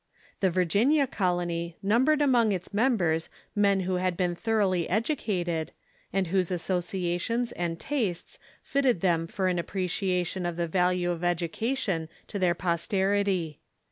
[0.39, 5.73] The Virginia colony numbered among its members men who had been thoroughly educated,
[6.11, 11.11] and whose associa EfforTs"^ tions and tastes fitted them for an appreciation of the value
[11.11, 13.59] of education to their posterity.